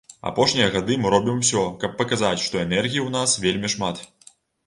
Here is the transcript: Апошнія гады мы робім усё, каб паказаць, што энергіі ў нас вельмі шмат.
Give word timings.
Апошнія 0.27 0.69
гады 0.75 0.95
мы 1.01 1.09
робім 1.15 1.35
усё, 1.43 1.61
каб 1.83 1.93
паказаць, 2.01 2.41
што 2.45 2.61
энергіі 2.65 3.01
ў 3.03 3.09
нас 3.17 3.37
вельмі 3.45 3.71
шмат. 3.77 4.03